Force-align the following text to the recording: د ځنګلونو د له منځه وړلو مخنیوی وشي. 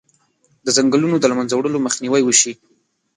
د 0.65 0.67
ځنګلونو 0.77 1.15
د 1.19 1.25
له 1.31 1.35
منځه 1.39 1.55
وړلو 1.55 1.83
مخنیوی 1.87 2.21
وشي. 2.25 2.53